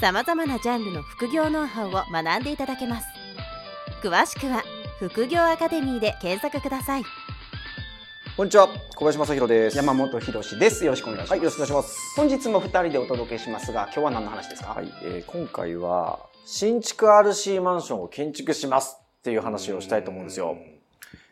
[0.00, 3.08] さまざまなジャンルの副業ノウハウを学んでいただけます。
[4.00, 4.62] 詳しくは
[5.00, 7.02] 副業アカデミーで検索ください。
[8.36, 9.76] こんにちは小林正弘です。
[9.76, 10.84] 山本博です。
[10.84, 12.16] よろしくお願いします、はいよろしくお願いします。
[12.16, 14.74] 本日も二人でお届けしますが今日は何の話ですか？
[14.74, 20.56] はい、えー今回は新築 RC マンションを建築しますっていう話をしたいと思うんですよ。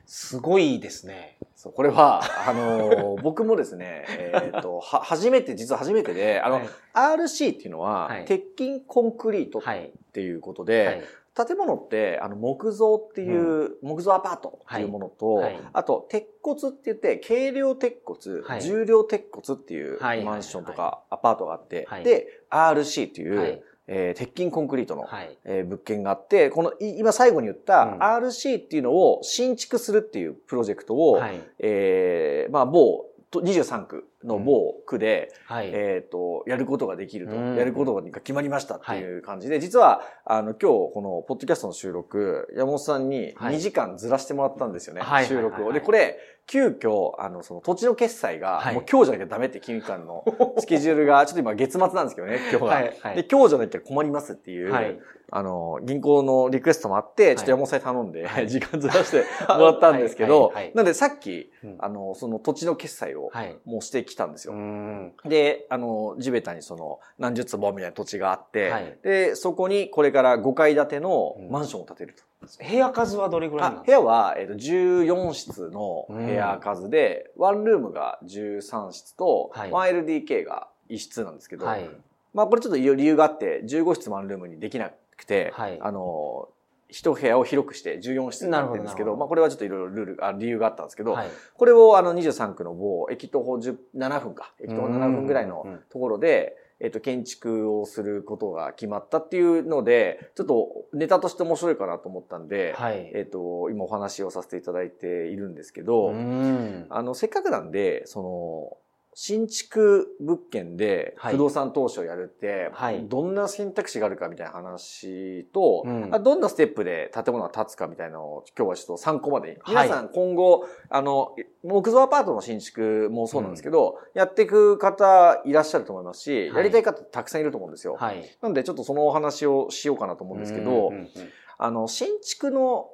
[0.06, 6.68] すごいですねそうこれはあのー 僕もですねえっ、とは初めて実は初めてであの、はい。
[6.92, 8.24] RC っていうのは、はい。
[8.26, 9.90] 鉄筋コンクリートっはい。
[10.12, 11.46] ていうことで、はい。
[11.46, 18.62] 建物ってあの木造っていう、木造アパートっていうものと、あと鉄骨って言って軽量鉄骨、はい。
[18.62, 20.22] 重量鉄骨っていうはい。
[20.24, 22.04] マンションとかアパートがあって、はい。
[22.04, 25.36] で RC っていう、はいえー鉄筋コンクリートの、はい。
[25.44, 27.98] えー物件があってこのい今最後に言ったうん。
[27.98, 31.40] RC っていうのを新築するっていうプロジェクトを、はい。
[31.58, 35.70] えーまあ某と23区の某区で、はい。
[35.72, 37.56] えっ、と、やることができると、うん。
[37.56, 43.56] やることが決まりましたっていう感じで、実は、あの、今日、この、ポッドキャストの収録、山本さんにはい。
[43.56, 45.50] 2時間ずらしてもらったんですよね、はい収録を。
[45.50, 45.64] はいはい。
[45.64, 48.74] はいで、これ、急遽、あの、その土地の決済が、はい。
[48.74, 50.24] もう今日じゃなきゃダメって金融機関の
[50.58, 52.66] スケジュールが、ちょっと今月末なんですけどね、 今日が。
[52.66, 53.16] はいはい。
[53.16, 54.98] で、今日じゃなきゃ困りますっていう、はい。
[55.28, 58.48] あの、銀行のリクエストもあって、ちょっと山本さんに頼んで、はい。
[58.48, 63.56] 時間ずらしてもらったんですけど なんでさっきうん、あの、その土地の決済を、はい。
[63.64, 64.54] もうしてきたんですよ。
[64.54, 65.14] ん。
[65.24, 68.98] で、あの、地べたにその何十坪みたいな土地があって、はい。
[69.02, 71.50] で、そこにこれから5階建てのうん。
[71.50, 72.22] マンションを建てると。
[72.64, 73.92] 部屋数はどれぐらいなんですか？
[73.92, 76.06] 屋は、えっと14室の
[76.36, 79.70] 部屋数で、ワンルームが13室と、はい。
[79.70, 81.88] 1LDK が1室なんですけど、はい。
[82.34, 85.78] まあこれちょっと理由があって、15室ワンルームにできなくて、はい。
[85.80, 86.48] あの、
[86.88, 91.28] 一部屋を広くして14室になってるんですけど、まあこれはちょっといろいろルール、あ理由があったんですけど、はい。
[91.54, 94.52] これをあの23区の某駅徒歩10 7分か。
[94.60, 103.10] 駅徒歩7分ぐらいのところで、えっと、建築をすることが決まったっていうので、ちょっとネタとして面白いかなと思ったんで、はい。
[103.14, 106.86] えっと、今お話をさせていただいているんですけど、うん。
[106.90, 108.76] あの、せっかくなんで、その、
[109.18, 111.32] 新築物件ではい。
[111.32, 113.08] 不動産投資をやるって、はい。
[113.08, 116.14] どんな選択肢があるかみたいな話と、うん。
[116.14, 119.56] あどんなステップで建物が建つかみたいなのを今日はちょっと参考までに。
[119.62, 119.86] はい。
[119.86, 126.56] 皆さん今後、あの、木造アパートの新築もそうなんですけど、やっていく方いらっしゃると思いますし、はい。
[126.58, 127.96] やりたい方たくさんいると思うんですよ。
[127.98, 128.20] はい。
[128.42, 131.08] なのでちょっとそのお話をしようかなと思うんですけど、うんうんうん
[131.56, 132.90] あの、新築の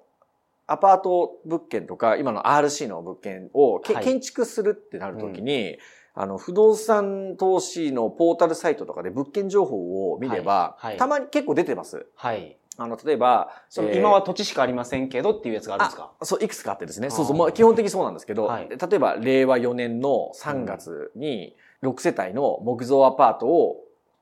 [0.68, 4.04] アパート物件とか、今の RC の物件をけ、はい。
[4.04, 5.78] 建築するってなるときに、
[6.14, 10.96] あの、不動産投資のポータルサイトとかで物件情報を見れば、はいはい。
[10.98, 12.06] たまに結構出てます。
[12.14, 12.56] はい。
[12.78, 16.10] あの、例えば、そのえー今は土地しかありませんけどっていうやつがあるんですか？
[16.22, 17.10] そう、いくつかあってですね。
[17.10, 18.68] そうそう、まあ、基本的にそうなんですけど、はい。
[18.68, 23.76] で例えば、令和4年の3月に、6世帯の木造アパートを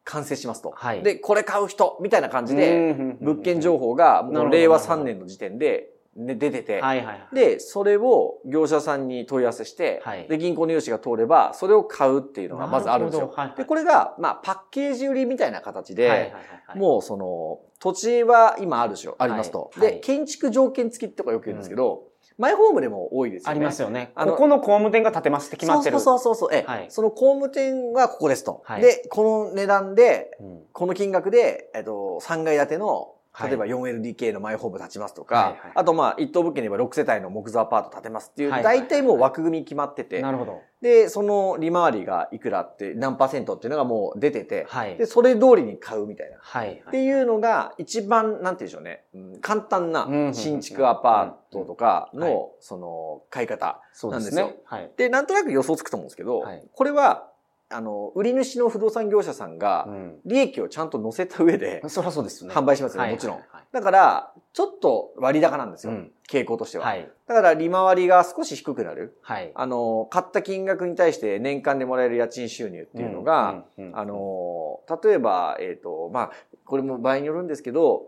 [0.04, 0.72] 完成しますと。
[0.74, 1.02] はい。
[1.02, 13.56] で、これ買う人みたいな感じで、物件情報報が、もう令和3年の時点で、ね、出てて、はいはいはいで、それを業者さんに問い合わせして、はいで、銀行の融資が通れば、それを買うっていうのがまずあるんですよはいはい。
[13.56, 16.40] で、これが、まあ、パッケージ売りみたいな形で、はいはいはいは
[16.74, 19.70] いもうその、土地は今あるでしょ、ありますと。
[19.74, 22.04] で、はいはい建築条件付きとかよく言うんですけど、
[22.40, 23.50] マイホームでも多いですよね。
[23.50, 24.12] ありますよね。
[24.14, 26.00] あのここの工務店が建てますって決まってる。
[26.00, 26.56] そうそうそうそう。
[26.56, 28.62] ええはいその工務店はここですと。
[28.64, 40.60] はいで、この値段で、うんこの金額で、えっと、3階建ての、はい例えば 4LDK のマイホーム建ちますとか、はいはいあとまあ、一棟物件で言えば6世帯の木造アパート建てますっていう、大体もう枠組み決まってて、なるほど。
[40.82, 45.04] で、その利回りがいくらって、何パーセントっていうのがもう出てて、はいで、。
[45.04, 46.38] それ通りに買うみたいな。
[46.40, 46.82] はい。
[46.86, 53.80] っていうのが一番、なんて言うんでしょうね、うん簡単うんうんうなん新築アパートとかの、その、買い方。
[53.92, 54.60] そうですなんでね。
[54.64, 54.90] はい。
[54.96, 57.29] で、なんとなく予想つくと思うんですけど、はいこれは、
[57.70, 59.88] あの、売り主の不動産業者さんが、
[60.24, 61.90] 利益をちゃんと乗せた上でうん。
[61.90, 62.54] そりゃそうですよね。
[62.54, 63.40] 販売しますよね、はいもちろん
[63.72, 66.86] だから、ちょっと割高なんですよ、うん傾向としては。
[66.86, 67.10] はい。
[67.26, 69.18] だから、利回りが少し低くなる。
[69.20, 69.50] はい。
[69.52, 73.64] あの、買った金額に対して年間でもらえる家賃収入っていうのが、
[73.94, 76.30] あ、の、例えば、えっ、と、まあ、
[76.64, 78.06] これも場合によるんですけど、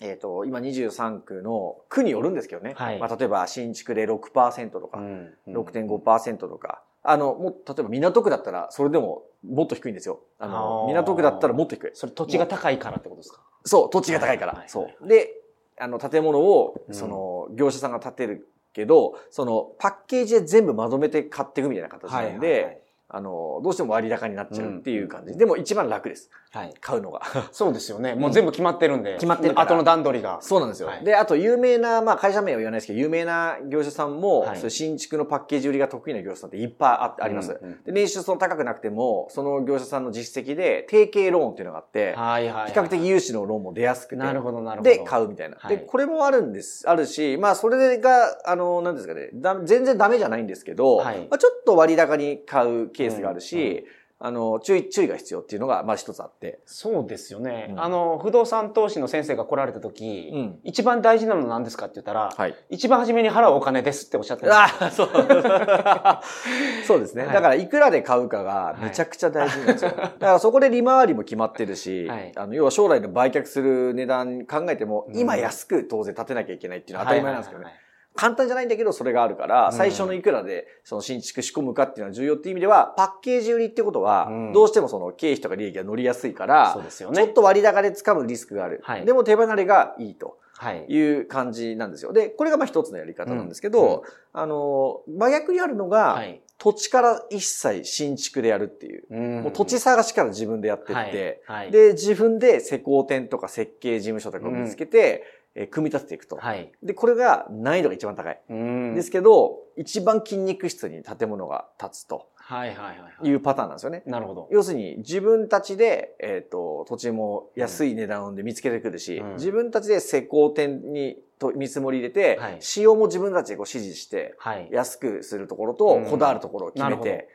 [0.00, 2.74] えっ、と、今23区の区によるんですけどね。
[2.76, 10.20] はいまあ、例えば新築で6%とか、うんうん6.5%とか、あの、もう、例えば港区だったら、それでももっと低いんですよ。
[10.38, 11.90] あの、あー港区だったらもっと低い。
[11.94, 13.40] それ土地が高いからってことですか？
[13.64, 14.52] そう、土地が高いから。
[14.52, 15.08] はいはいそう。
[15.08, 15.30] で、
[15.78, 22.81] あの、建物を、うんその、業者さんが建てるけど、その、パッケージで全部まとめて買っていくみたいな形なんで、
[23.14, 25.36] あの、どうしても割高になっちゃうっていう感じ。
[25.36, 26.30] でも一番楽です。
[26.50, 26.74] はい。
[26.80, 27.22] 買うのが。
[27.52, 28.14] そうですよね。
[28.14, 29.14] もう全部決まってるんで。
[29.14, 30.38] 決まってる後の段取りが。
[30.40, 30.88] そうなんですよ。
[30.88, 37.58] はいで、あと有名な、まあ会社名は言わないですけど、有名な業者さんも、はい新築のパッケージ売りが得意な業者さんっていっぱいああります。
[37.60, 42.72] うんうんで、年収その高くなくても、その業者さんの実績で、定型ローンっていうのがあって、はいはいはい。
[42.72, 44.90] 比較的融資のローンも出やすくて、なるほどなるほど。
[44.90, 45.56] で、買うみたいな。
[45.58, 53.84] はいで、これもあるんです、あるし、まあ、それが、あの、なんですかね、だ全然ダメじゃないんですけど、はいまあ、ちょっと割高に買うケースがあるし、
[54.24, 56.60] あの、注意、注意が必要っていうのが、まあ一つあって。
[56.64, 57.66] そうですよね。
[57.70, 62.54] うんあの、不動産投資の先生が来られた時、うん一番大事なのは何ですかって言ったら、はい。
[62.70, 64.66] 一番初めに払うお金ですっておっしゃってた。
[64.66, 65.08] ああ、そう。
[66.86, 67.24] そうですね。
[67.24, 69.90] はいだから、いくらで買うかがめちゃくちゃ大事なんですよ。
[69.90, 77.64] だから、そこで利回りも決まってるし、はいあの、要は将来の売却する値段考えても、うん今安く当然立てなきゃいけないっていうのは当たり前なんですけどね。
[77.64, 77.82] はいはい
[78.14, 87.32] 簡単じゃないんだけど、それがあるから、うん最初のいくらで、その新築仕込むかっていうのは重要っていう意味では、パッケージ売りってことはうん、どうしてもその経費とか利益が乗りやすいからそう、ですよちょっね。
[87.32, 88.80] と割高で掴むリスクがある。
[88.82, 90.84] はいでも手離れがいいとはい。
[90.86, 92.12] いう感じなんですよ。
[92.12, 96.40] で、これがまあ一つのやり方なんですけど、あの、真逆にあるのが、はい。
[96.58, 99.04] 土地から一切新築でやるっていう。
[99.12, 101.42] ももう土地探しから自分でやってって、
[101.72, 106.36] で、自分で施工店とか設計事務所とかを見つけて、えー組み立てていくと。
[106.36, 106.72] はい。
[106.82, 108.40] で、これが難易度が一番高い。
[108.48, 113.28] うんですけど、一番筋肉質に建物が建つとはいはいはいはい。
[113.28, 114.02] いうパターンなんですよね。
[114.06, 114.48] なるほど。
[114.50, 124.68] 要するに自分たちで、えっ、と、土地も安い値段で見つけてくるし、うん自分たちで施工店にと見積もり入れて、はい使用も自分たちでこう指示して、はい。
[124.70, 127.28] 安くするところとうんこだわるところを決めて、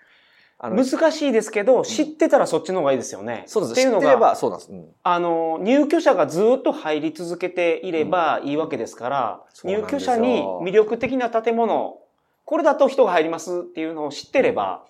[0.60, 3.44] あの難しいですけど、知ってたらそっちの方がいいですよね。
[3.46, 3.72] そうです。
[3.74, 4.72] っていうのが、そうなんです。
[4.72, 12.00] うんあの、入居者がずっと入り続けていればいいわけですから、そうなん入居者に魅力的な建物、
[12.46, 14.84] これだと人が入りますっていうのを知ってれば、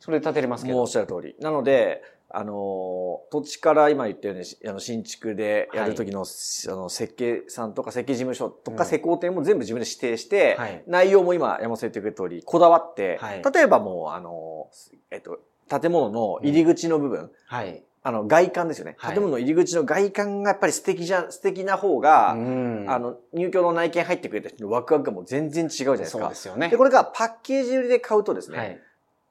[0.00, 0.86] それで建てれますけどおっ。
[0.88, 1.36] しゃる通り。
[1.40, 2.02] なので、
[2.36, 17.82] あのー土地から今言ったように、あの、新築でやる時の、あの、設計さんとか設計事務所とかうん施工店も全部自分で指定して、はい内容も今山本さん言ってくれた通り、こだわって、はい例えばもう、あのーえっと、建物の入り口の部分、はい。
[18.06, 18.96] あの、外観ですよね。
[18.98, 26.34] はい建物の入り口の外観がやっぱり素敵じゃ、素敵な方が、うんあ、の、入居の内見入ってくれた人のワクワクがもう全然違うじゃないですかそうで。
[26.34, 26.68] すよね。
[26.68, 28.80] で、これがパッケージ売りで買うとですね、はい。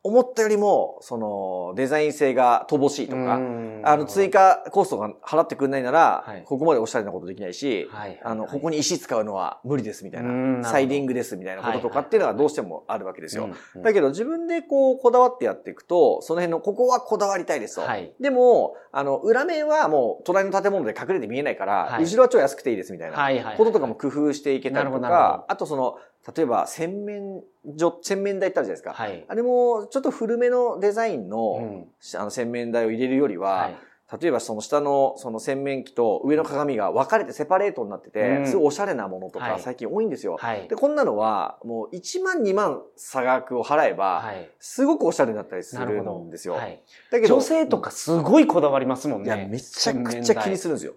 [0.06, 3.82] 思ったよりも、その、デザイン性が乏しいとか、うん。
[3.86, 6.44] あの、追、加コストが払ってくれないなら、はい。
[6.44, 13.46] ここまでおしゃれなことできないし、はいはいあの、ここに石使うのは無理ですみたいな、サイディングですみたいなこととかっていうのがどうしてもあるわけですよ。
[13.76, 17.82] うんだけど自分でこう、こだわってやっていくと、その辺の、ここはこだわりたいですと。
[17.82, 18.14] はい。
[18.20, 22.04] でも、あの、裏面はもう、隣の建物で隠れて見えないから、はい。
[22.04, 23.56] 後ろは超安くていいですみたいな。
[23.56, 25.98] こととかも工夫していけたりとか、あとその、
[26.36, 27.44] 例えば洗面
[27.78, 28.94] 所、洗面台ってあるじゃないですか。
[28.94, 29.26] はい。
[29.28, 33.78] あれも、ちょっと古めのデザインの、うんあの洗面台を入れるよりは、はい
[34.22, 40.38] 例えばその下のその洗面器と上の鏡が分かれてセパレートになってて、うんすごいおしゃれなものとはいか最近多いんですよ。
[40.40, 40.76] はいで、。
[40.76, 44.50] こんなのはもう1万2万差額を払えば、はい。
[44.60, 46.04] すごくおしゃれになったりする。
[46.04, 46.56] んですよ。
[46.56, 46.82] はい。
[47.12, 49.28] だけど、女性とかすごいこだわりますもんね。
[49.28, 50.94] いや、めちゃくちゃ気にするんですよ。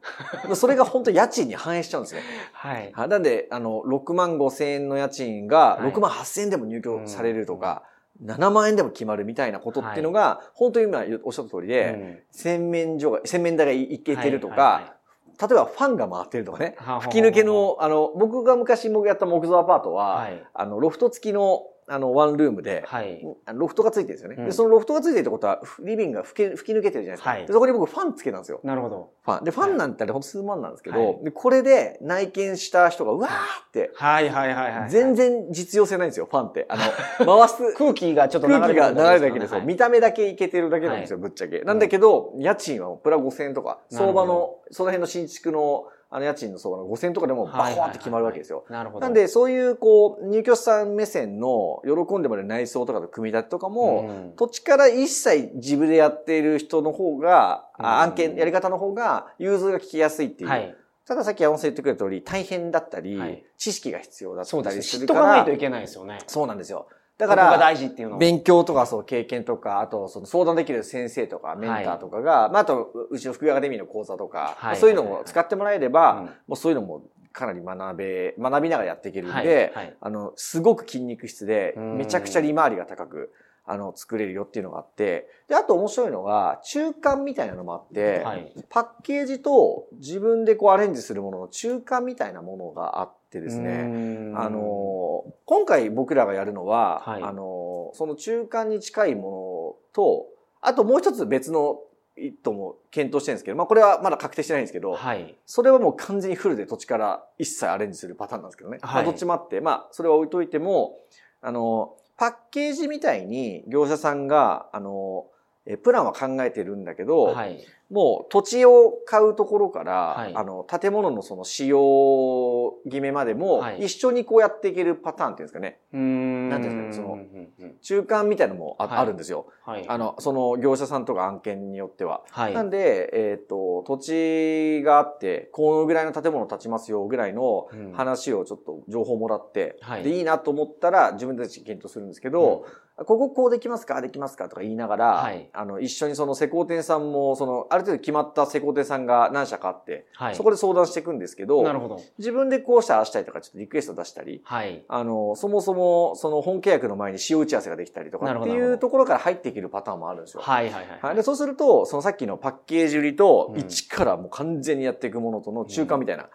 [0.55, 2.23] それが本当家賃に反映しちゃうんですね。
[2.53, 2.93] はい。
[2.93, 7.85] はいなんで、あの、6万5千円の家賃がはい6万8千円でも入居されるとか、
[8.25, 12.19] 7万円でも決まるみたいなことっていうのが、本当に今おっしゃった通りで、うん。
[12.31, 14.93] 洗面所が、洗面台がいけてるとか、はいはい
[15.39, 20.43] 例えばファンが回ってるとかね、はい吹き抜けの、あの、僕が昔僕やった木造アパートは、はい。
[20.55, 23.23] あの、ロフト付きの、あの、ワンルームで、はい。
[23.55, 24.37] ロフトがついてるんですよね。
[24.39, 27.31] うんで、そのロフトがついてるってことは、ふリビングが吹き吹き抜けてるじゃないですか。
[27.31, 28.61] はいでそこに僕ファンつけたんですよ。
[28.65, 29.11] なるほど。
[29.23, 29.45] ファン。
[29.45, 33.33] で、ファンなんてあれほんと数万なんですけど、はいでこれで内見した人が、うわー
[33.69, 34.91] って、はいはいはいはい。
[34.91, 36.67] 全然実用性ないんですよ、ファンって。
[36.69, 36.77] あ
[37.25, 39.59] の、 回す、空気がちょっと流れ空気が流れるだけですよ。
[39.59, 41.61] はい見た目だけいけてるだけなんですよ、ぶっちゃけ。
[41.61, 48.65] なんだけど、家賃はプラ5000円とか、相場の、その辺の新築の、あの家賃の相場の5000円とかでもバコーンって決まるわけですよ。
[48.71, 49.01] なるほど。
[49.01, 60.51] なんで、そういう、こう、入居者さん目線の喜んでもらえる内装とかの組み立てとかも、うん土地から一切自分でやっている人の方が、うんあ案件、やり方の方が、融通が効きやすいっていう。
[60.51, 60.77] はい。
[61.07, 64.83] たださっき山本さん言ってくれた通り、大変だったり、はい知識が必要だったそうですね。
[64.83, 65.21] 知っりするから。
[65.21, 66.19] とかないといけないですよね。
[66.27, 66.87] そうなんですよ。
[67.19, 68.19] だだから、から、大事っていうのを。
[68.19, 74.57] 勉強とかそう経験とか、あとその相談できる先生とかメンターとかが、まああとうちの福井アカデミーの講座とか、はい。
[74.65, 76.25] まあそういうのも使ってもらえれば、うん。
[76.27, 79.85] もうそういうのもかなり学べ、学びながらやっていけるんで、はい。
[79.87, 79.97] はい。
[80.01, 83.33] あの、すごく筋肉質で、うんめちゃくちゃ利回りが高く、
[83.67, 88.53] あの、作れるよっていうのがあって、で、あと面白いのが、中間みたいなのもあって、はい。
[88.69, 100.27] パッケージと自分でこうアレンジするものの中間みたいなものがあってですね、あの、今回僕らがやるのは、はいあの、その中間に近いものと、
[100.61, 101.81] あともう一つ別の
[102.17, 105.37] 一途も検討してるんですけど、まあこれはまだ確定してないんですけど、はい。
[105.45, 108.79] それはもう完全にフルで土地から一切アレンジするパターンなんですけどね。
[108.81, 110.99] はいまあどっちもあって、まあそれは置いといても、
[111.43, 115.27] あの、パッケージみたいに業者さんが、あの、
[115.67, 117.59] えプランは考えてるんだけど、はい。
[117.91, 125.79] もう土地を買うところから、はいあの、建物のその使用決めまでもは、い一緒にこうやっていけるパターンっていうんですかね。
[125.93, 126.36] うーん。
[126.49, 129.47] なんていうんですかねそのうんうんうん中間みたいなのもあ,、るんですよ。
[129.65, 129.85] はい。
[129.87, 132.23] あの、その業者さんとか案件によっては。
[132.31, 132.55] はい。
[132.55, 142.67] なんで、えっ、と、土地があって、このぐらいの建物建ちますよぐらいのうん話をちょっと情報もらって、はいで、いいなと思ったら自分たちで検討するんですけど、
[143.05, 144.01] こここうできますか？
[144.01, 144.49] できますか？
[144.49, 150.35] とか言いながら、はいあの、一緒にその施工店さんも、その、ある程度決まった施工店さんが何社かあって、はい。
[150.35, 152.01] そこで相談していくんですけど、なるほど。
[152.19, 154.85] 自分でこうしたらああしたりとか、ちょっとリクエスト出したり、はい。
[154.89, 160.41] あの、そもそも、その本契約の前に使用打ち合わせができたりとかっていうところから入っていけるパターンもあるんですよ。
[160.43, 160.99] はいはいはい。
[161.03, 161.17] はい。
[161.17, 166.31] で、そうすると、そのさっきのパッケージ売りとう、ん一からもう完全にやっていくものとの中間みたいな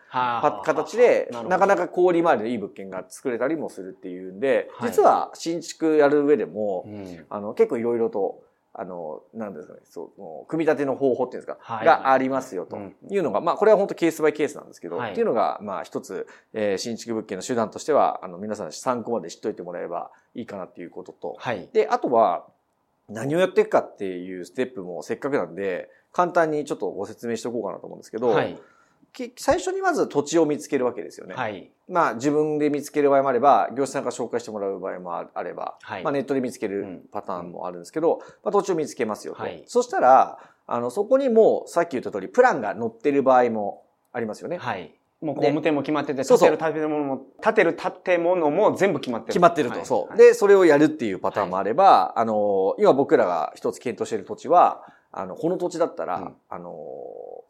[0.63, 1.81] 形で、なかなか。
[1.81, 6.50] か小売回りのいい物件が作れたりもするっていうんで、はい実は新築やる上でも、
[6.85, 7.25] うん。
[7.29, 8.41] あの、結構いろいろと、
[8.73, 11.85] あの、なんですかね、そう、もう組み立ての方法っていうんですか、はい。
[11.85, 12.95] がありますよとうん。
[13.09, 15.11] いうのが、まあ、これは本当ケースバイケースなんですけど、はい。
[15.11, 21.67] っていうのが、まあ、一つ、えー新築物件の手段としては、あの、皆さん参考まで知っといてもらえばいいかなっていうことと、はい。
[21.73, 22.45] で、あとは、
[23.09, 28.57] 何をやっていくかっていうステップもせっかくなんで、簡単にちょっとご説明しておこうかなと思うんですけど、はい。
[29.13, 31.35] き最初にまず土地を見つけるわけですよね。
[31.35, 31.71] はい。
[31.87, 39.41] まあ自分で見つける場合もあれば、業者さんから紹介してもらう場合もあれば、はいまあネットで見つけうんるパターンもあるんですけど、まあ土地を見つけますよと。
[39.41, 40.37] はいそしたら、
[40.67, 44.57] あの、そこにもうさっき言った通り、プランが載ってる場合もありますよね。
[44.57, 44.93] はい。
[45.21, 49.33] もう工務店も決まってて、そうそう建てる建物も、建てる建物も全部決まってる。
[49.33, 49.75] 決まってると。
[49.75, 50.09] はいそう。
[50.09, 56.73] はいで、それをやるっていうパターンもあれば、あの、今僕らが一つ検討している土地は、あの、この土地だったら、うんあの、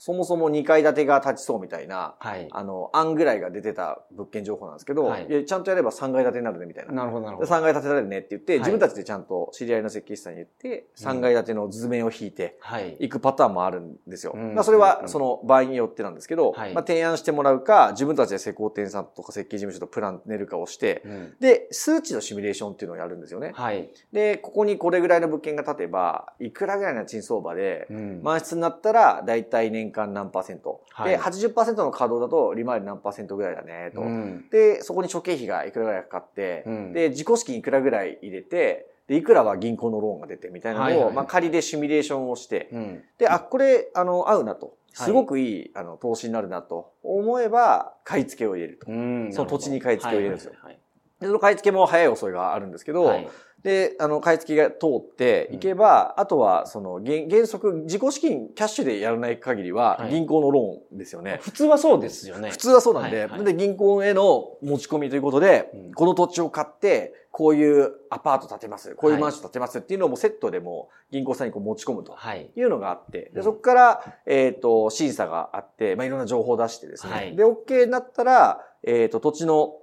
[0.04, 2.48] そもそも2階建てが立ちそうみたいな、はい。
[2.50, 6.92] あの、案ぐらいが出てた物件情報なんですけど、はいいやちゃんとやれば3階建てになるねみたいな。
[6.92, 7.56] なるほど、なるほでど。
[7.56, 12.98] 3階建てられるねって言って、はい自分たちでちゃんと知り合いの設計士さんに言って、3階建ての図面を引いてはい。
[13.00, 14.34] いくパターンもあるんですよ。
[14.36, 23.52] うんまあそれはその場合によってなんですけど、はいまあ提案してもらうか、自分たちで施工店さんとか設計事務所とプラン練るかをして、うんで、数値のシミュレーションっていうのをやるんですよね。
[23.54, 23.92] はい。
[24.12, 30.82] で、ここにこれぐらいの物件が建てば、いくらぐらいの賃相場で、うん満室になったら、だいたい年間何パーセント。
[30.92, 34.02] はいで、80%の稼働だと、利回り何パーセントぐらいだね、と。
[34.02, 43.04] うんで、そこに諸経費がいくらぐらいかかって、うんで、自己資金いくらぐらい入れて、で、いくらは銀行のローンが出てみたいなのを、はいはいはいまあ、仮でシミュレーションをして、うん。
[43.18, 44.66] で、あ、これ、あの、合うなと。
[44.68, 48.92] はいすごくいい、あの、投資になるなと思えば、買い付けを入れると。
[48.92, 50.81] うんその土地に買い付けを入れるんですよはい
[51.22, 53.16] で、その買い付けも早い遅いがあるんですけど、はい。
[53.18, 53.30] はい
[53.64, 60.10] で、あの、買い付けが通っていけば、あとは、その、原原則、自己資金、キャッシュでやらない限りはは、い。
[60.10, 61.40] 銀行のローンですよね。
[61.42, 62.50] 普通はそうですよね。
[62.50, 63.46] 普通はそうなんで、はいはい。
[63.46, 65.94] で、銀行への持ち込みということで、うん。
[65.94, 72.50] この土地を買って、こういうアパート建てます、こういうはいマンション建てますっていうのをもうセットでもう銀行さんにこう持ち込むとはい。
[72.54, 73.44] いうのがあって、で、うん。
[73.44, 77.36] そこから、えっ、と、審査があって、まあ、いろんな情報を出してですね、はい。
[77.36, 79.76] で、OK になったら、えっ、と、土地の、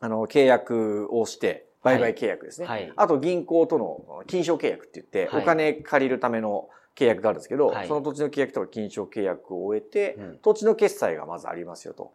[0.00, 2.66] あの、契約をして、売買契約ですね。
[2.66, 2.92] はい。
[2.96, 12.12] あと銀行との金賞契約って言って、はいお金借りるための契約があるんですけど、はいその土地の契約とか金賞契約を終えて、うん土地の決済がまずありますよと。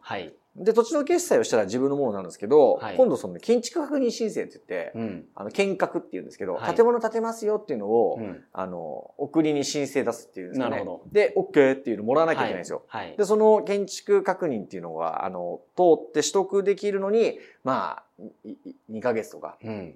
[0.56, 0.64] はい。
[0.64, 5.24] で、土地の決済をしたら自分のものなんですけど、はい今度その建築確認申請って言って、うん。
[5.34, 10.70] あの、見学って言うんですけど、はい建物建てますよっていうのを、うんあの、お国に申請出すっていうんですかね。
[10.70, 12.82] なるほどで、OK っていうのもらわなきゃいけないんですよ。
[12.86, 13.16] はい。
[13.16, 19.94] で、その建築確認っていうのが、あの、通って取得できるのに、まあ、いい2ヶ月とか、うん。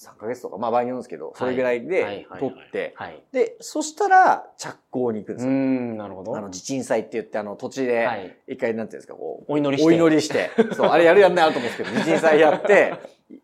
[0.00, 3.22] 3ヶ月とか、まあ場合によるんですけど、それぐらいで取って、はい。
[3.32, 5.52] で、そしたら着工に行くんですよ。
[5.52, 6.36] うん、なるほど。
[6.36, 8.36] あの、地鎮祭って言って、あの、土地で、はい。
[8.48, 9.92] 一回、なんていうんですか、こう、お祈りして。
[9.92, 12.94] お祈りして、 そう、あれやるやんないあると思うんですけど、地鎮祭やって、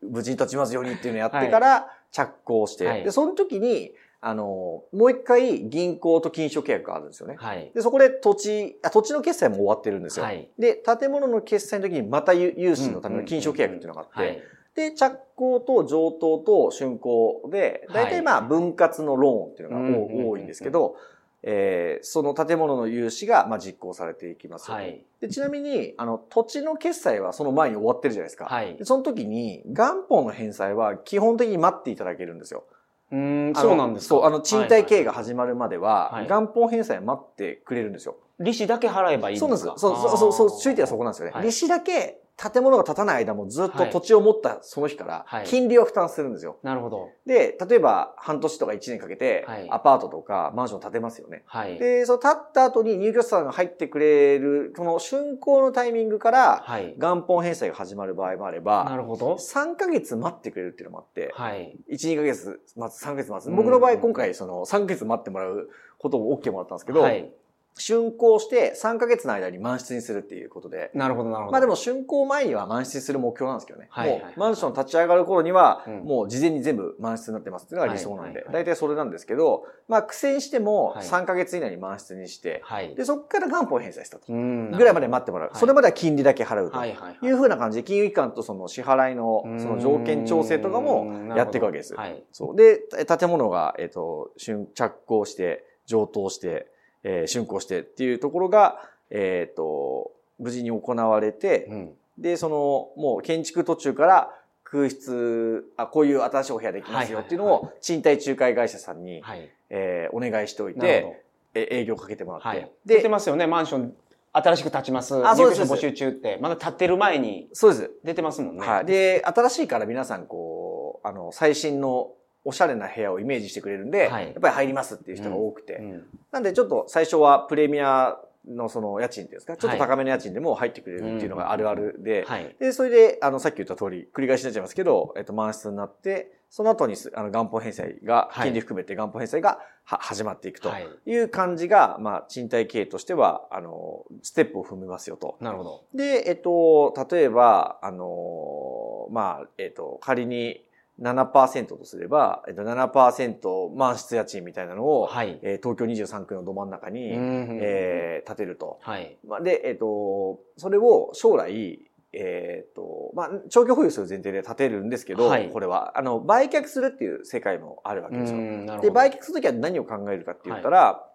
[0.01, 7.37] 無事に立ちますようにっていうのをやってから、着工して、はいで、その時に、あの、もう一回銀行と金賞契約があるんですよね。
[7.39, 7.71] はい。
[7.75, 10.25] で、そこで土地、あ土地の決済も終わってるんですよ。
[10.25, 10.49] はい。
[10.59, 14.43] で、建物の決済の時にまた融融資のための金賞契約っていうのがあって、はい。
[14.77, 20.97] で、着工と上等と竣工で、大体まあ分割のローンっていうのが多いんですけど、
[21.43, 25.05] えーその建物の融資がまあ実行されていきますはい。
[25.21, 28.47] でちなみに、あの、土地の決済はその前に終わってるじゃないですか。
[28.47, 28.85] はいで。
[28.85, 32.65] その時に、元本の返済は基本的に待っていただけるんですよ。
[33.13, 34.15] うん、そうなんですか？
[34.17, 35.13] そう、あの、賃貸経営が。
[35.13, 38.17] が始まるまでは、はい元本返済待ってくれるんですよ。
[38.41, 39.75] 利子だけ払えばいいんですか？
[39.79, 40.13] そうなんですよ。
[40.13, 41.33] そう、そう、そう、そう、注意点はそこなんですよね。
[41.33, 46.59] はい利子だけ、建物が建たない間もずっとはい土地を持ったその日からは、い金利を負担するんですよ。
[46.63, 47.09] なるほど。
[47.25, 51.45] で、例えば半年とか1年かけてはい、アパートとかマンション建てますよね。
[51.47, 51.79] はい。
[51.79, 56.95] で、その建った後に入居者さんが入ってくれる、その竣工のタイミングから、はい。
[56.99, 59.35] 元本返済が始まる場合もあれなば、るほど。
[59.37, 61.79] 3ヶ月待ってくれるっていうのもあって、はい。
[61.91, 63.49] 1、2ヶ月待つ、3ヶ月待つ。
[63.49, 67.33] うん僕の場合今回その3ヶ月待ってもらうことを OK もらったんですけど、はい。
[67.79, 71.53] 竣工して3ヶ月の間に満室にするっていうことで、なるほど、なるほど。
[71.53, 73.89] まあでも竣工前には満室にする目標なんですけどね。
[73.91, 82.95] はいはいもうマンション立ち上がる頃にはうん、もう事前に全部満室になってますっていうのが理想なんではいはいは、い大体それなんですけど、まあ苦戦してもはい3ヶ月以内に満室にして、はい。
[82.95, 84.33] で、そこから元本返済したと。
[84.33, 85.49] うんぐらいまで待ってもらう。
[85.51, 86.79] はいそれまでは金利だけ払うと。
[86.79, 87.27] はいはいはい。
[87.27, 91.95] いうふうな感じで、金融機関とその支払いのうんその条件調整とかもやっていくわけです。
[91.95, 92.25] はい。
[92.33, 92.57] そう。
[92.57, 96.71] で、建物が、えっ、と、竣、着工して、上等して、
[97.07, 100.11] えー竣工してっていうところが、えっ、と、
[100.41, 101.91] 無事に行われて、うん。
[102.19, 104.35] で、その、もう建築途中から
[104.65, 109.49] 空室、あ、こういう新しいお部屋できますよっていうのを、賃貸仲介会社さんに、はい。
[109.71, 111.23] えーお願いしておいて、
[111.55, 112.45] え営業かけてもらって。
[112.45, 112.49] ど。
[112.49, 112.71] はい。
[112.85, 113.95] 出てで、ますよね、マンション。
[114.33, 115.27] 新しく建ちます。
[115.27, 116.39] あそうです募集中って。
[116.43, 117.91] まだ建ってる前にそうです。
[118.05, 118.67] 出てますもんね。
[118.67, 118.85] はい。
[118.85, 122.11] で、新しいから皆さん、こう、あの、最新の
[122.47, 125.75] おしゃれな部屋をイメージしてくれるんで、はいやっぱり入りますっていう人が多くて。
[125.75, 126.07] うん。
[126.31, 128.17] なんで、ちょっと最初はプレミア
[128.49, 132.55] のその家賃っていうんですか、ちょっと高めの家賃でも入ってくれるっていうのがあるあるで、はい。
[132.61, 140.87] で、それで、あの、さっき言った通り、繰り返しになっちゃいますけど、えっと、満室になって、その後にす、あの、元本返済が、はい金利含めて元本返済がは始まっていくとはい。
[141.05, 145.37] いう感じが、まあ、賃貸経営としては、あの、ステップを踏みますよと。
[145.41, 145.85] なるほど。
[145.95, 150.66] で、えっと、例えば、あの、まあ、えっと、仮に
[151.01, 155.39] 7%とすれば、えっと、7%満室家賃みたいなのを、はい。
[155.43, 158.79] えー東京23区のど真ん中に、うんえー建てると。
[158.81, 159.17] はい。
[159.27, 161.79] まあ、で、えっと、それを将来、
[162.13, 168.39] えっと、まあ、長期保有する前提で建てるんですけど、はいこれは、あの、売却するっていう世界もあるわけですよ。
[168.81, 168.93] で、ど。
[168.95, 171.07] 売却するときは何を考えるかって言ったら、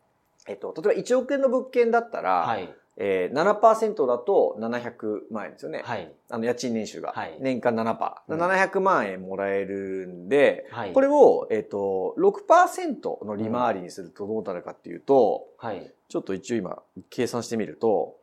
[0.47, 2.73] えっと、例えば1億円の物件だったら、はい。
[2.97, 5.81] えー、7%だと700万円ですよね。
[5.83, 6.11] はい。
[6.29, 7.13] あの、家賃年収が。
[7.13, 8.13] はい年間7%。
[8.27, 10.93] うん700万円もらえるんで、はい。
[10.93, 15.91] これを、えっ、と、6%の利回りにするとどうなるかっていうと、はい。
[16.09, 18.17] ちょっと一応今、計算してみると、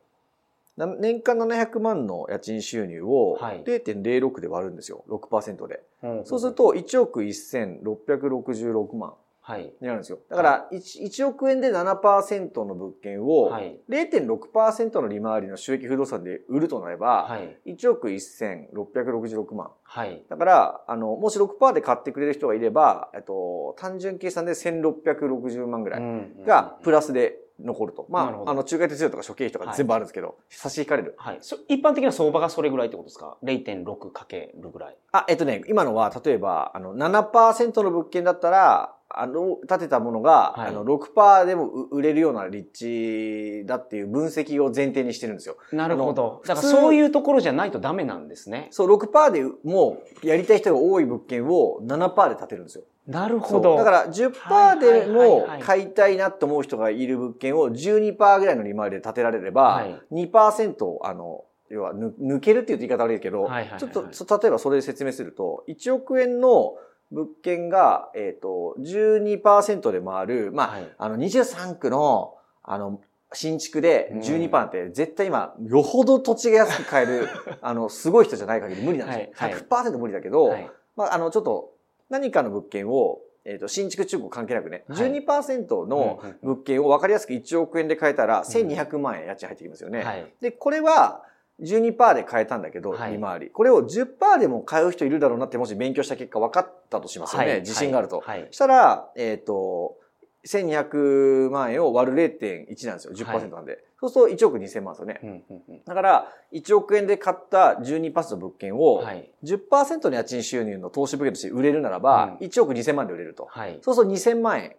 [0.77, 5.03] な年間700万の家賃収入をはい0.06で割るんですよ。
[5.09, 5.81] 6%で。
[6.03, 9.19] うんそうする、と、1億1666万はい。
[9.57, 10.19] になるんですよ。
[10.29, 13.79] だから1、1億円で7%の物件をはい。
[13.89, 17.73] 0.6%の利回りの収益不動産で売るとなれば、はい。
[17.73, 19.71] 1億1666万。
[19.83, 20.23] はい。
[20.29, 26.01] だから、あの、もし6%で買ってくれる人がいれば、えっと、単純計算で1660万ぐらい
[26.45, 28.05] がプラスで残ると。
[28.09, 31.15] まあ、あの、仲介手数料とか諸経費とか全部あるんですけど、差し引かれる。
[31.17, 31.37] はい。
[31.41, 34.97] そ一般的な相場がそれぐらいってことですか ?0.6 かけるぐらい。
[35.11, 45.57] あ、えっとね、今のは、例えば、あの、7%の物件だったら、あの、建てたものが、はいあの、6%でもう売れるような立地だっていう分析を前提にしてるんですよ。
[45.73, 46.41] なるほど。
[46.45, 48.67] だからそういうところじゃないとダメなんですね。
[48.69, 52.83] そう、6%でもうやりたい人が多い物件を7%で建てるんですよ。
[53.07, 53.77] なるほど。
[53.77, 66.75] だから10%でも買いたいなと思う人がいる物件を12%ぐらいの利回りで建てられれば、はい2%あの、要はぬ抜けるっていうと言い方悪いけど、はいはいはいはいちょっとそ、例えばそれで説明すると、1億円の
[67.11, 73.01] 物件が、えっ、と、12%で回る、まあ、はいあの、23区の、あの、
[73.33, 77.27] 新築でうん12%って絶対今、よほど土地が安く買える、
[77.61, 79.21] あの、すごい人じゃない限り無理なんですよ。
[79.35, 80.69] はいはい100%無理だけど、はい。
[80.95, 81.73] まあ、あの、ちょっと、
[82.09, 90.03] 何かの物件を、えっ、と、新築中古関係なくね、はい12%の物件を分かりやすく1億円で買えたら、1200万円家賃入ってきますよね。
[90.03, 90.31] はい。
[90.41, 91.23] で、これは、
[91.61, 93.49] 12%で買えたんだけど、はい利回り。
[93.49, 97.49] これを10%でも買う人いるだろうなって、もし勉強した結果分かったとしますよね。
[97.49, 98.21] はい自信があると。
[98.21, 98.47] はい。
[98.51, 99.97] したら、えっ、と、
[100.45, 103.13] 1200万円を割る0.1なんですよ。
[103.13, 103.83] 10%なんで。
[103.99, 105.19] そうすると1億2000万ですよね。
[105.21, 109.29] うんうんうんだから、1億円で買った12%の物件を、はい。
[109.43, 113.47] 10%の家賃収入の投資物件として売れるならば、うん1億2000万で売れると。
[113.49, 113.79] はい。
[113.81, 114.75] そうすると2000万円、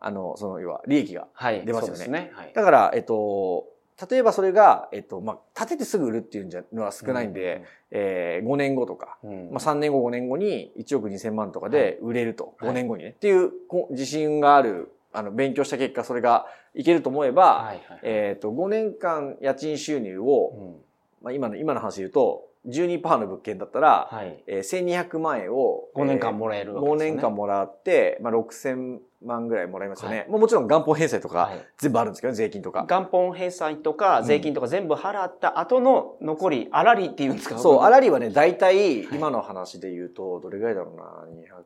[0.00, 1.28] あの、その、要は、利益が。
[1.32, 1.64] はい。
[1.64, 2.30] 出ますよねそうですね。
[2.34, 2.52] はい。
[2.54, 3.66] だから、えっと、
[4.08, 12.54] 例えばそれが、えっと、まあ、建ててすぐ売るっていうのは少ないんで、えー5年後とか、うん、うんまあ、3年後、5年後に1億2000万とかで売れると。
[12.58, 13.10] はい5年後にね。
[13.10, 18.00] っていうこ自信がある、あの、勉強した結果、それがいけると思えば、はいはい。
[18.02, 20.76] えっと、5年間家賃収入を、うん
[21.22, 24.42] まあ、今の、今の話で言うと、12%の物件だったら、はい。
[24.46, 27.16] えー1200万円を、5年間もらえるわけ5ですよね。
[27.16, 30.20] 年間もらって、まあ、6000万ぐらいもらいますよね。
[30.20, 32.86] はいもうもちろん元本返済とかはい全部あるんですけどね、税金とか。
[32.88, 37.58] 元本返済とか税金とか全部払った後の残り、あらりっていうんですか？
[37.58, 41.04] そう、あ粗利はね、大体、今の話で言うと、どれぐらいだろうな、
[41.42, 41.62] 200、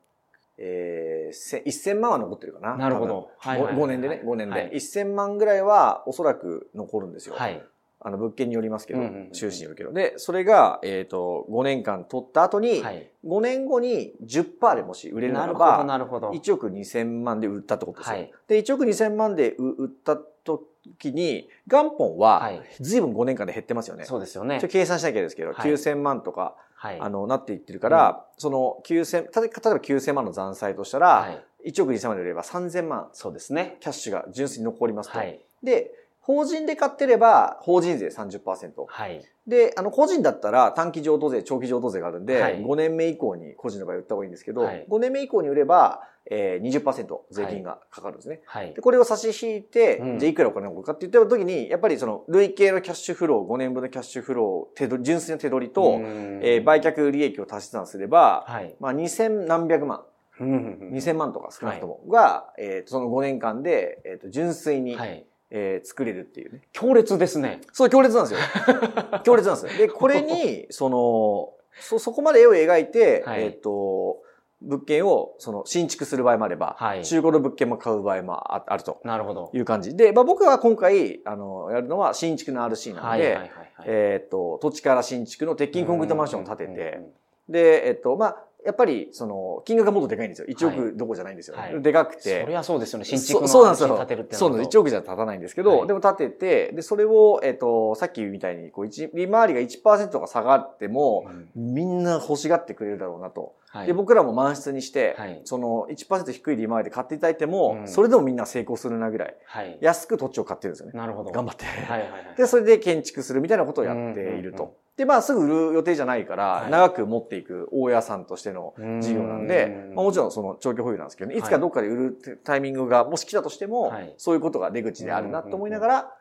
[0.58, 2.76] えー、せ1000万は残ってるかな。
[2.76, 3.30] なるほど。
[3.38, 4.54] はい 5, 年でね、5年で。
[4.54, 7.34] はい1000万ぐらいはおそらく残るんですよ。
[7.36, 7.62] はい。
[8.06, 9.00] あの、物件によりますけど
[9.32, 9.90] 収支によるけど。
[9.90, 13.10] で、それが、えっ、と、5年間取った後に、はい。
[13.24, 16.30] 5年後に10%でもし売れるならば、なるほど。
[16.30, 18.16] 1億2000万で売ったってことですよ。
[18.16, 24.04] はいで、1億2000万で売売った時に、元本ははい、随分5年間で減ってますよね。
[24.04, 24.60] そうですよね。
[24.68, 27.00] 計算しなきゃですけど、はい9000万とか、はい。
[27.00, 31.30] あの、なっていってるから、その9000、例えば例えば9000万の残債としたら、は
[31.64, 31.70] い。
[31.70, 33.78] 1億2000万で売れば3000万そうですね。
[33.80, 35.18] キャッシュが純粋に残りますと。
[35.18, 35.40] はい。
[35.62, 35.90] で、
[36.26, 38.40] 法人で買ってれば、法人税30%。
[38.88, 39.22] はい。
[39.46, 48.40] で、あの、個人だったら短期譲渡税、長期譲渡税があるんで、はい5年目以降に個人の場合売った方がいいんですけど、はい5年目以降に売れば、えー、20%税金がかかるんですね。
[48.46, 48.80] はいで、。
[48.80, 56.00] これを差し引いて、うんじゃあいくらお金を送るかって言った時に、やっぱりその累計のキャッシュフロー、5年分のキャッシュフロー、手取り純粋な手取りと、
[56.40, 58.74] えー売却利益を足し算すれば、はい。
[58.80, 60.04] まあ、2000何百万、
[60.40, 65.26] 2000万とか少なくともが、えーとその5年間で、えーと純粋に、はい。
[65.56, 66.62] えー作れるっていうね。
[66.72, 67.60] 強烈ですね。
[67.72, 68.40] そう、強烈なんですよ。
[69.22, 69.86] 強烈なんですよ。
[69.86, 74.20] で、これに、 その、そ、そこまで絵を描いて、はいえっ、と、
[74.60, 79.50] 物件を、その、新築する場合もあれば、はい中古の物件も買う場合もああるとなるほど。
[79.52, 79.96] いう感じ。
[79.96, 83.50] で、まあ僕は今回、あの、やるのは新築の RC なんで、はいはい。
[83.86, 87.00] えっ、と、土地から新築の鉄筋コンクリートマンションを建てて
[87.48, 90.48] で、えっ、と、まあやっぱり、その、金額がもっとでかいんですよ。
[90.48, 91.56] 1はい億どころじゃないんですよ。
[91.56, 92.46] はいでかくそて。
[92.48, 93.04] りゃそうですよね。
[93.04, 93.96] 新築のそそうなんですよ。
[93.96, 94.70] 建てるってそうなんです。
[94.70, 103.54] 1億じゃ立たないんですけど、はいでも建てて、で、それを、えっ、と、さっきみたいに、こう、一利回りが1%とか下がっても、うんみんな欲しがってくれるだろうなと。
[103.74, 109.78] はいで、僕らも満室にして、はいその1%低い利回りで買っていただいても、うんそれでもみんな成功するなぐらい、はい。
[109.80, 110.92] 安く土地を買ってるんですよね。
[110.94, 111.32] なるほど。
[111.32, 111.64] 頑張って。
[111.64, 112.34] はいはいはい。
[112.38, 114.76] で、それで建築するみたいなことをやっているうんうんうんと。
[114.96, 126.14] で、まあ、すぐ売る予定じゃないから、はい長く持っていく大家さんとしての事業なんでう、んまあ、もちろんその長期保有なんですけどね、いつかどっかで売るタイミングがもし来たとしても、はいそういうことが出口であるなと思いながら、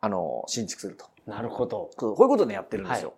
[0.00, 1.06] あの、新築すると。
[1.26, 1.90] なるほど。
[1.96, 3.12] こういうことでやってるんですよ。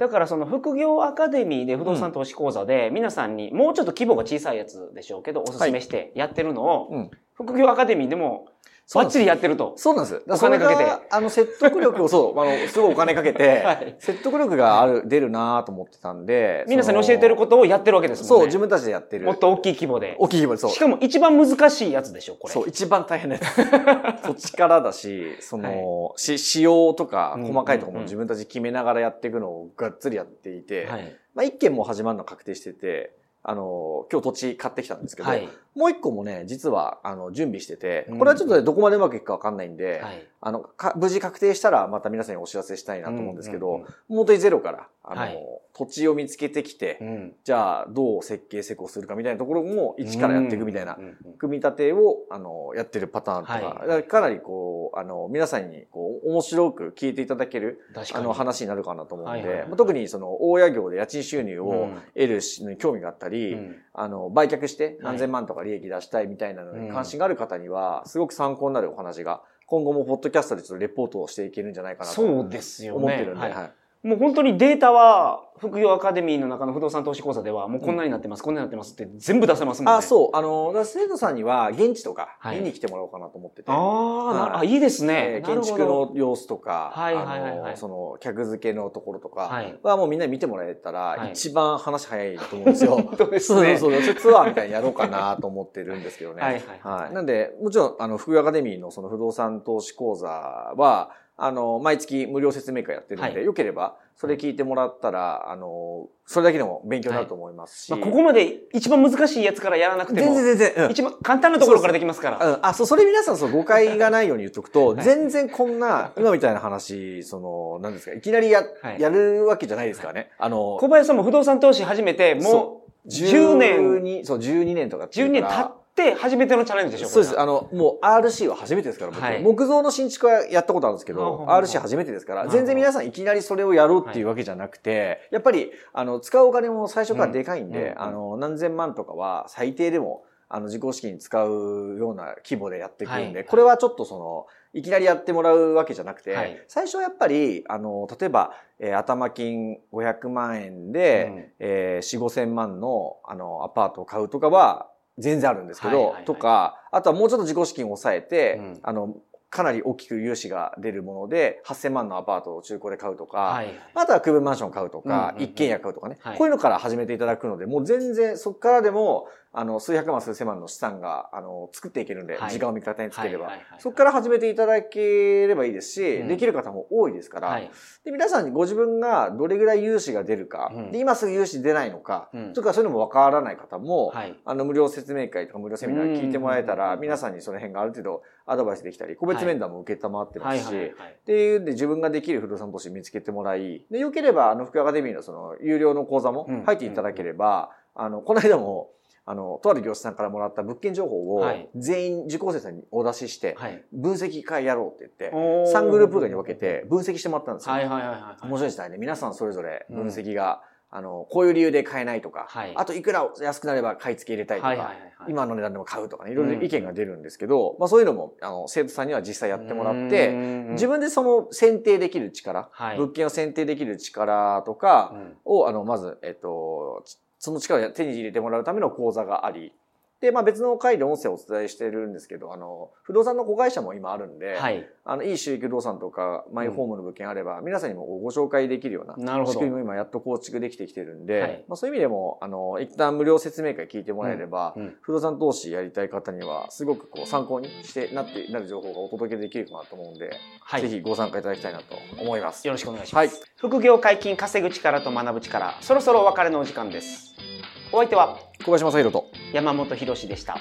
[0.00, 7.10] だからその副業アカデミーで不動産投資講座で皆さんにもうちょっと規模が小さいやつでしょうけどおすすめしてやってるのをうん。
[7.34, 8.46] 副業アカデミーでも
[8.94, 9.74] バッチリやってると。
[9.76, 10.22] そうなんです。
[10.28, 16.64] お金かけてあの、説得力を、 そう、あの、すごいお金かけて、はい説得力がある、出るなと思ってたんで。
[16.68, 18.48] 皆さんに教えてることをやってるわけですとそう、もんね。
[18.48, 19.26] 自分たちでやってる。
[19.26, 20.16] もっと大きい規模で。
[20.18, 20.80] 大きい規模で、そうし。
[20.80, 22.52] かも一番難しいやつでしょ、これ。
[22.52, 24.24] そう、一番大変なやつ。
[24.26, 31.16] 土地からだし、その、し、仕様とか、うん細かいところも自分たち決めながらやっていくのをがっつりやっていて、はい。
[31.34, 35.48] まあ一件も始まるの確定してて、あの、今日土地買ってきたんですけど、はい。
[35.74, 40.26] もう一個もね、実は、あの、準備しててうん、これはちょっとね、どこまでうまくいくかわかんないんで、はい。
[40.42, 45.38] あの、か無事確定したらまた皆さんにお知らせしたいなと思うんですけど、うんうん本当にゼロから、あの、はい。
[45.72, 47.32] 土地を見つけてきて、うん。
[47.44, 50.98] じゃあどう設計施工するかみたいなところも一からやっていくみたいな
[51.38, 53.88] 組み立てを、あの、やってるパターンとか、はい。
[53.88, 57.80] だかなりこう、あの、皆さんにこう、面白く聞いていただける。
[58.12, 59.68] あの、話になるかなと思うんで、はいはいはい。
[59.68, 61.94] まあ特にその、大家業で家賃収入をうん。
[62.14, 63.76] 得るしに興味があったり、うん。
[63.94, 72.98] あの、売却して何千万とか利益出したいみたいなのに関心がある方には、すごく参考になるお話が、今後もポッドキャストでちょっとレポートをしていけるんじゃないかなとそうですよね。
[72.98, 73.52] 思ってるんで、はい。
[73.52, 79.98] はいもう本当にデータは、副業アカデミーの中の不動産投資講座では、もうこんなになってます、こんなになってますって全部出せますもんね。
[79.98, 80.36] あ、そう。
[80.36, 83.70] あの、だ生徒さんには現地とかはい見に来てもらおうかなと思ってて。
[83.70, 85.42] あーなはいあ、いいですえね。
[85.44, 92.92] ー建築の様子とか、はいはいはいはいあのその客付けのところとかはいはもうみんなに見てもらえたらはい一番話早いと思うんですよ。
[93.04, 93.76] 本当ですそうね。
[93.76, 94.14] そうそう。
[94.14, 96.40] ツアーみたいにやろうかなと思ってるんですけどね。
[96.40, 96.62] はいはい
[97.02, 101.10] はいなんで、もちろん、あの、福井アカデミーのその不動産投資講座は、
[101.42, 103.44] あの、毎月無料説明会やってるんで、はい。
[103.46, 107.90] よければ、それ聞いてもらったら、あの、それだけでも勉強になると思いますし。
[107.90, 110.90] まあ、ここまで一番難しいやつからやらなくても、全然全然、うん。
[110.90, 112.46] 一番簡単なところからできますから。
[112.46, 115.02] うん、あ、そう、それ皆さんそう誤解がないように言っとくと、はい。
[115.02, 119.00] 全然こんな、今みたいな話、その、何ですか、いきなりや、はい。
[119.00, 120.30] やるわけじゃないですからね。
[120.38, 122.76] あの、小林さんも不動産投資始めて、もそ
[123.06, 123.08] う。
[123.08, 127.40] 10年、にそう、12年とかってう、10年経って初めてのチャレンジでしょそうです。
[127.40, 129.34] あの、もう RC は初めてですから、僕、は。
[129.34, 129.42] い。
[129.42, 143.48] 木造の新築はやったことあるんですけど、RC 初めてですから、全然皆さんいきなりそれをやろうっていうわけじゃなくて、やっぱり、あの、使うお金も最初からでかいんで、あの、何千万とかは最低でも、あの、自己資金使うような規模でやっていくんで、はい。
[143.48, 146.60] これはちょっとその、いきなりやってもらうわけじゃなくて、はい。
[146.66, 151.44] 最初はやっぱり、あの、例えば、えー頭金500万円で、うん。
[151.60, 154.89] えー4、5千万の、あの、アパートを買うとかは、
[155.20, 156.24] 全然あるんですけど、はいはいはい。
[156.24, 158.80] とか、あとはもうちょっと自己資金を抑えて、うん。
[158.82, 159.14] あの、
[159.50, 163.68] かなり大きく融資が出るもので、8000万のアパートを中古で買うとか、はい。
[163.94, 165.42] あとは区分マンションを買うとか、うんうんうん。
[165.42, 166.38] 一軒家買うとかね、はい。
[166.38, 172.52] こういうのから始めていただくので、もう全然そこからでも、あの、数百万、数千万の資産が、あの、作っていけるんで、はい。
[172.52, 176.28] 時間を味方につければ、そこから始めていただければいいですし、うん。
[176.28, 177.68] できる方も多いですから、はい。
[178.04, 180.92] で、皆さんにご自分がどれぐらい融資が出るか、うん。
[180.92, 182.52] で、今すぐ融資出ないのか、うん。
[182.52, 184.36] とかそういうのもわからない方も、はい。
[184.44, 187.00] あの、無料説明会とか無料セミナー聞いてもらえたら、うん。
[187.00, 190.76] 皆さんにその辺がある程度アドバイスできたり、個別面談も受けたまってますし。
[190.76, 196.62] っていうんで自分ができる不動産投資見つけてもらい、で、よければ、あの、福アカデミーのその、有料の講座もうん。
[196.62, 198.92] 入っていただければ、あの、この間も、
[199.30, 203.84] あの、とある業者さんからもらった物件情報をはい、全員受講生さんにお出しして、はい。
[203.92, 205.72] 分析会やろうって言って、おー。
[205.72, 207.74] 3グループに分けて分析してもらったんですよ。
[207.76, 208.46] はいはいはいはい。
[208.46, 208.96] 面白いですね。
[208.98, 212.72] 皆さんそれぞれ分析が、あの、こういう理由で買えないとか、はい。
[212.74, 215.30] あといくら安くなれば買い付け入れたいとか、はいはいはいはい。
[215.30, 220.68] 今の値段でも買うとかね、いろいろ意見が出るんですけど、まあそういうのも、あの、生徒さんには実際やってもらって、うん。
[220.72, 222.96] 自分でその選定できる力、はい。
[222.98, 225.36] 物件を選定できる力とかうん。
[225.44, 227.04] を、あの、まず、えっと、
[227.40, 229.72] その力を手に入れてもらうための講座があり、
[230.20, 234.86] で、まあ別の回で音声をお伝えしてるんですけど、あの、不動産の子会社も今あるんで、はい。
[235.04, 250.30] あの、いい収益不動産とか、マイホームの物件あれば、皆さんにもご紹介できるようななるほど仕組みも今やっと構築できてきてるんで、はいまあそういう意味でも、あの、一旦無料説明会聞いてもらえれば、うん不動産投資やりたい方には、すごくこう参考にしてなって、なる情報がお届けできるかなと思うんで、
[250.60, 252.66] はいぜひご参加いただきたいなと思います。
[252.66, 253.34] よろしくお願いします。
[253.34, 257.49] はい副業解禁稼ぐ力と学ぶ力、そろそろお別れのお時間です。
[257.92, 259.26] お相手は小林正宏と。
[259.52, 260.58] 山本博史でした。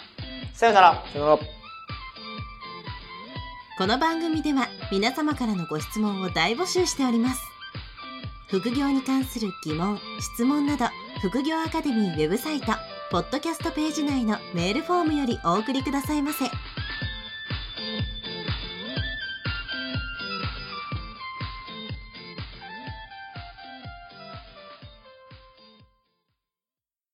[0.54, 1.04] さよなら。
[1.14, 1.40] さよなら。
[3.78, 7.42] この番組では皆様からのご質問を大募集しております
[8.50, 10.88] 副業に関する疑問・質問など
[11.22, 12.74] 副業アカデミーウェブサイト
[13.10, 16.44] ポッドキャストページ内のメールフォームよりお送りくださいませ